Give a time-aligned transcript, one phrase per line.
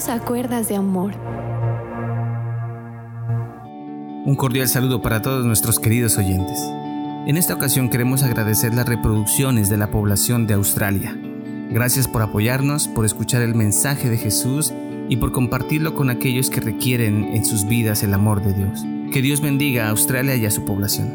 [0.00, 1.12] Bienvenidos a Cuerdas de Amor.
[4.24, 6.58] Un cordial saludo para todos nuestros queridos oyentes.
[7.26, 11.14] En esta ocasión queremos agradecer las reproducciones de la población de Australia.
[11.70, 14.72] Gracias por apoyarnos, por escuchar el mensaje de Jesús
[15.10, 18.82] y por compartirlo con aquellos que requieren en sus vidas el amor de Dios.
[19.12, 21.12] Que Dios bendiga a Australia y a su población.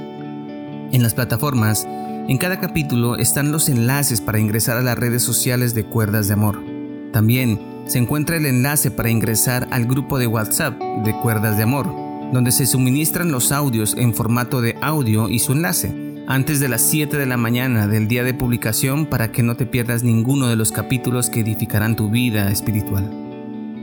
[0.92, 5.74] En las plataformas, en cada capítulo están los enlaces para ingresar a las redes sociales
[5.74, 6.75] de Cuerdas de Amor.
[7.16, 11.88] También se encuentra el enlace para ingresar al grupo de WhatsApp de Cuerdas de Amor,
[12.34, 15.96] donde se suministran los audios en formato de audio y su enlace,
[16.28, 19.66] antes de las 7 de la mañana del día de publicación para que no te
[19.66, 23.10] pierdas ninguno de los capítulos que edificarán tu vida espiritual.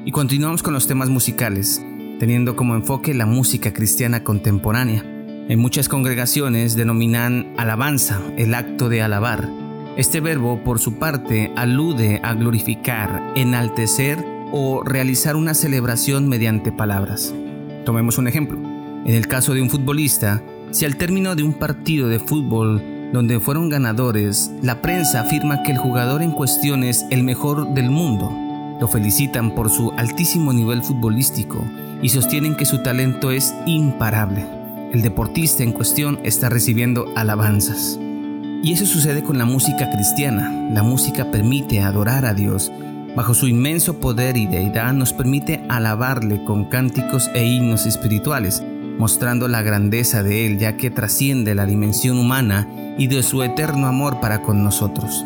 [0.05, 1.83] Y continuamos con los temas musicales,
[2.21, 5.07] teniendo como enfoque la música cristiana contemporánea.
[5.49, 9.49] En muchas congregaciones denominan alabanza el acto de alabar,
[9.97, 17.35] este verbo, por su parte, alude a glorificar, enaltecer o realizar una celebración mediante palabras.
[17.85, 18.59] Tomemos un ejemplo.
[19.05, 23.39] En el caso de un futbolista, si al término de un partido de fútbol donde
[23.39, 28.33] fueron ganadores, la prensa afirma que el jugador en cuestión es el mejor del mundo,
[28.81, 31.63] lo felicitan por su altísimo nivel futbolístico
[32.01, 34.47] y sostienen que su talento es imparable.
[34.93, 37.99] El deportista en cuestión está recibiendo alabanzas.
[38.63, 40.49] Y eso sucede con la música cristiana.
[40.71, 42.71] La música permite adorar a Dios.
[43.17, 48.63] Bajo su inmenso poder y deidad nos permite alabarle con cánticos e himnos espirituales,
[48.99, 53.89] mostrando la grandeza de Él ya que trasciende la dimensión humana y de su eterno
[53.89, 55.25] amor para con nosotros.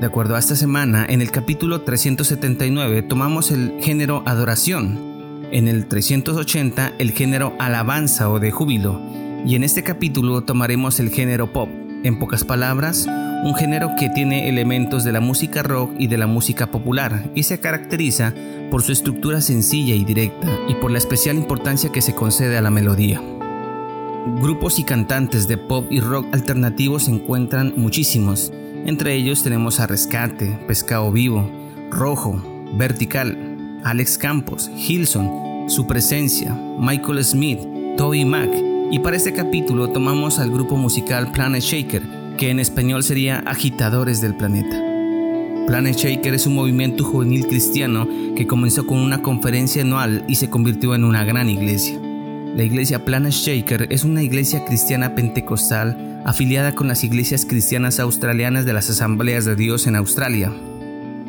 [0.00, 5.86] De acuerdo a esta semana, en el capítulo 379 tomamos el género adoración, en el
[5.86, 9.00] 380 el género alabanza o de júbilo,
[9.44, 11.83] y en este capítulo tomaremos el género pop.
[12.04, 16.26] En pocas palabras, un género que tiene elementos de la música rock y de la
[16.26, 18.34] música popular y se caracteriza
[18.70, 22.60] por su estructura sencilla y directa y por la especial importancia que se concede a
[22.60, 23.22] la melodía.
[24.42, 28.52] Grupos y cantantes de pop y rock alternativos se encuentran muchísimos.
[28.84, 31.50] Entre ellos tenemos a Rescate, Pescado Vivo,
[31.90, 32.38] Rojo,
[32.74, 37.60] Vertical, Alex Campos, Hilson, Su Presencia, Michael Smith,
[37.96, 42.04] Toby Mac y para este capítulo tomamos al grupo musical Planet Shaker,
[42.38, 44.80] que en español sería Agitadores del Planeta.
[45.66, 48.06] Planet Shaker es un movimiento juvenil cristiano
[48.36, 51.98] que comenzó con una conferencia anual y se convirtió en una gran iglesia.
[52.54, 58.64] La iglesia Planet Shaker es una iglesia cristiana pentecostal afiliada con las iglesias cristianas australianas
[58.64, 60.52] de las Asambleas de Dios en Australia.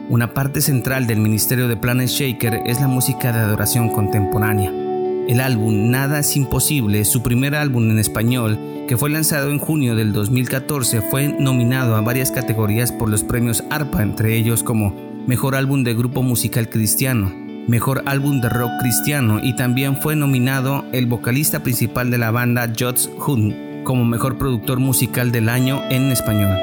[0.08, 4.85] Una parte central del ministerio de Planet Shaker es la música de adoración contemporánea.
[5.28, 9.96] El álbum Nada es Imposible, su primer álbum en español, que fue lanzado en junio
[9.96, 14.94] del 2014, fue nominado a varias categorías por los premios ARPA, entre ellos como
[15.26, 17.34] Mejor Álbum de Grupo Musical Cristiano,
[17.68, 22.72] Mejor Álbum de Rock Cristiano y también fue nominado el vocalista principal de la banda
[22.80, 26.56] Jots Hun como Mejor Productor Musical del Año en español.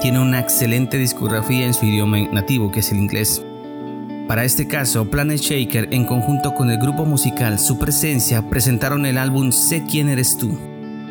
[0.00, 3.42] Tiene una excelente discografía en su idioma nativo, que es el inglés.
[4.28, 9.16] Para este caso, Planet Shaker, en conjunto con el grupo musical Su Presencia, presentaron el
[9.16, 10.58] álbum Sé quién eres tú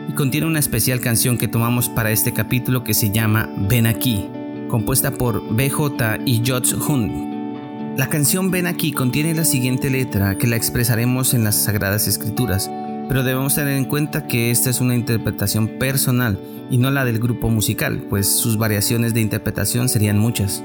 [0.07, 4.29] y contiene una especial canción que tomamos para este capítulo que se llama Ven aquí,
[4.69, 7.95] compuesta por BJ y Josh Hun.
[7.97, 12.69] La canción Ven aquí contiene la siguiente letra que la expresaremos en las Sagradas Escrituras,
[13.07, 16.39] pero debemos tener en cuenta que esta es una interpretación personal
[16.69, 20.63] y no la del grupo musical, pues sus variaciones de interpretación serían muchas.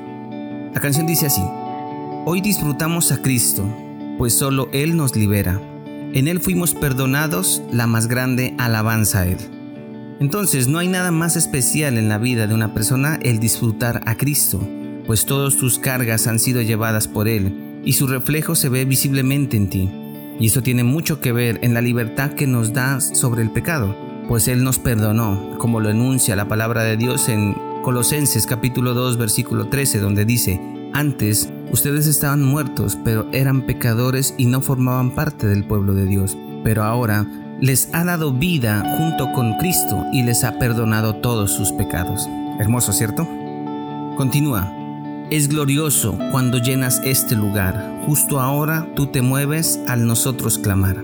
[0.75, 1.43] La canción dice así,
[2.25, 3.69] Hoy disfrutamos a Cristo,
[4.16, 5.60] pues solo Él nos libera.
[6.12, 9.38] En Él fuimos perdonados, la más grande alabanza a Él.
[10.21, 14.15] Entonces no hay nada más especial en la vida de una persona el disfrutar a
[14.15, 14.60] Cristo,
[15.05, 19.56] pues todas tus cargas han sido llevadas por Él y su reflejo se ve visiblemente
[19.56, 19.91] en ti.
[20.39, 23.97] Y esto tiene mucho que ver en la libertad que nos da sobre el pecado,
[24.28, 29.16] pues Él nos perdonó, como lo enuncia la palabra de Dios en Colosenses capítulo 2
[29.16, 30.60] versículo 13, donde dice,
[30.92, 36.36] antes ustedes estaban muertos, pero eran pecadores y no formaban parte del pueblo de Dios.
[36.65, 37.27] Pero ahora
[37.60, 42.28] les ha dado vida junto con Cristo y les ha perdonado todos sus pecados.
[42.59, 43.27] Hermoso, ¿cierto?
[44.16, 44.72] Continúa.
[45.30, 48.00] Es glorioso cuando llenas este lugar.
[48.06, 51.00] Justo ahora tú te mueves al nosotros clamar.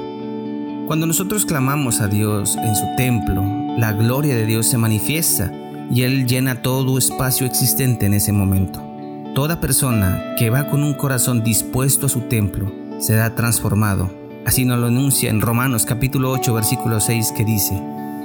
[0.87, 3.43] Cuando nosotros clamamos a Dios en su templo,
[3.79, 5.53] la gloria de Dios se manifiesta
[5.91, 8.88] y Él llena todo espacio existente en ese momento.
[9.35, 14.11] Toda persona que va con un corazón dispuesto a su templo será transformado.
[14.45, 17.81] Así nos lo enuncia en Romanos capítulo 8 versículo 6 que dice,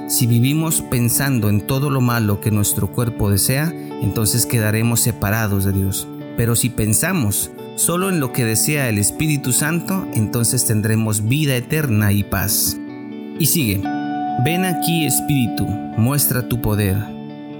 [0.08, 3.72] si vivimos pensando en todo lo malo que nuestro cuerpo desea,
[4.02, 6.08] entonces quedaremos separados de Dios.
[6.36, 12.12] Pero si pensamos Solo en lo que desea el Espíritu Santo, entonces tendremos vida eterna
[12.12, 12.78] y paz.
[13.40, 13.82] Y sigue,
[14.44, 15.66] ven aquí Espíritu,
[15.96, 16.96] muestra tu poder.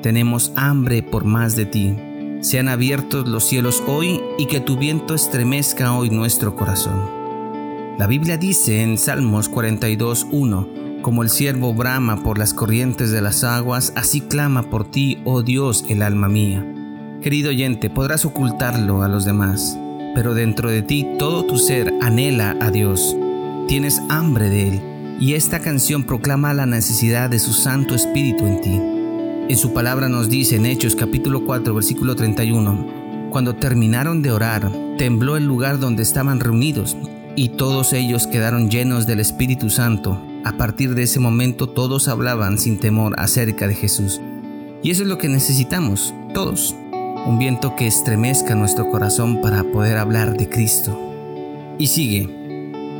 [0.02, 1.96] Tenemos hambre por más de ti.
[2.44, 7.08] Sean abiertos los cielos hoy y que tu viento estremezca hoy nuestro corazón.
[7.96, 13.44] La Biblia dice en Salmos 42.1, como el siervo brama por las corrientes de las
[13.44, 16.62] aguas, así clama por ti, oh Dios, el alma mía.
[17.22, 19.78] Querido oyente, podrás ocultarlo a los demás,
[20.14, 23.16] pero dentro de ti todo tu ser anhela a Dios.
[23.68, 24.82] Tienes hambre de Él,
[25.18, 28.93] y esta canción proclama la necesidad de su Santo Espíritu en ti.
[29.46, 34.72] En su palabra nos dice en Hechos capítulo 4 versículo 31, cuando terminaron de orar,
[34.96, 36.96] tembló el lugar donde estaban reunidos,
[37.36, 40.18] y todos ellos quedaron llenos del Espíritu Santo.
[40.44, 44.20] A partir de ese momento todos hablaban sin temor acerca de Jesús.
[44.82, 46.74] Y eso es lo que necesitamos, todos
[47.26, 50.98] un viento que estremezca nuestro corazón para poder hablar de Cristo.
[51.78, 52.28] Y sigue,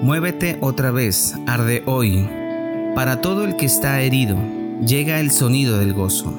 [0.02, 2.26] muévete otra vez, arde hoy.
[2.94, 4.36] Para todo el que está herido,
[4.80, 6.38] llega el sonido del gozo.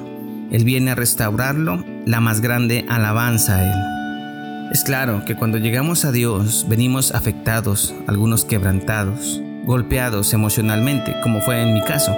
[0.50, 4.70] Él viene a restaurarlo, la más grande alabanza a Él.
[4.72, 11.62] Es claro que cuando llegamos a Dios venimos afectados, algunos quebrantados, golpeados emocionalmente, como fue
[11.62, 12.16] en mi caso.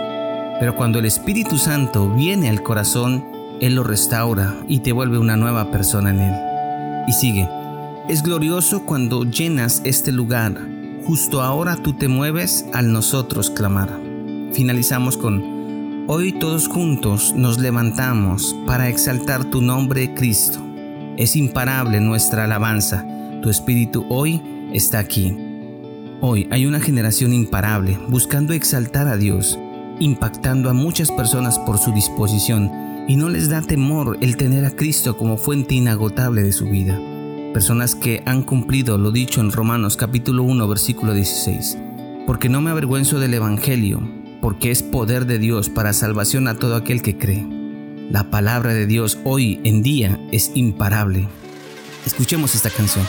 [0.61, 3.25] Pero cuando el Espíritu Santo viene al corazón,
[3.61, 6.35] él lo restaura y te vuelve una nueva persona en Él.
[7.09, 7.49] Y sigue,
[8.09, 10.55] es glorioso cuando llenas este lugar,
[11.05, 14.01] justo ahora tú te mueves al nosotros clamar.
[14.53, 15.58] Finalizamos con,
[16.11, 20.59] hoy todos juntos nos levantamos para exaltar tu nombre Cristo.
[21.19, 23.07] Es imparable nuestra alabanza,
[23.43, 25.37] tu espíritu hoy está aquí.
[26.23, 29.59] Hoy hay una generación imparable buscando exaltar a Dios,
[30.01, 32.73] impactando a muchas personas por su disposición
[33.07, 36.99] y no les da temor el tener a Cristo como fuente inagotable de su vida.
[37.53, 41.77] Personas que han cumplido lo dicho en Romanos capítulo 1 versículo 16.
[42.27, 46.77] Porque no me avergüenzo del Evangelio, porque es poder de Dios para salvación a todo
[46.77, 47.47] aquel que cree.
[48.11, 51.29] La palabra de Dios hoy en día es imparable.
[52.07, 53.07] Escuchemos esta canción.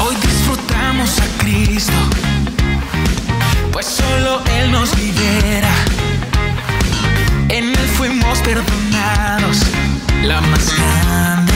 [0.00, 1.92] Hoy disfrutamos a Cristo,
[3.72, 5.72] pues solo Él nos libera
[7.48, 9.62] en Él fuimos perdonados.
[10.22, 11.47] La más grande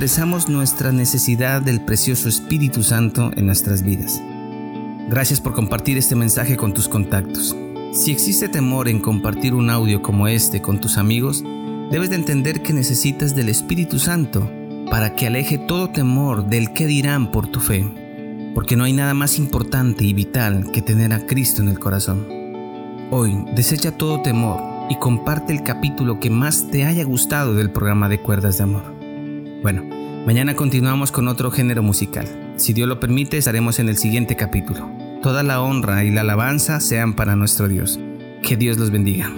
[0.00, 4.18] expresamos nuestra necesidad del precioso Espíritu Santo en nuestras vidas.
[5.10, 7.54] Gracias por compartir este mensaje con tus contactos.
[7.92, 11.44] Si existe temor en compartir un audio como este con tus amigos,
[11.90, 14.50] debes de entender que necesitas del Espíritu Santo
[14.90, 17.84] para que aleje todo temor del que dirán por tu fe,
[18.54, 22.26] porque no hay nada más importante y vital que tener a Cristo en el corazón.
[23.10, 28.08] Hoy, desecha todo temor y comparte el capítulo que más te haya gustado del programa
[28.08, 28.99] de Cuerdas de Amor.
[29.62, 29.84] Bueno,
[30.24, 32.26] mañana continuamos con otro género musical.
[32.56, 34.90] Si Dios lo permite, estaremos en el siguiente capítulo.
[35.22, 38.00] Toda la honra y la alabanza sean para nuestro Dios.
[38.42, 39.30] Que Dios los bendiga.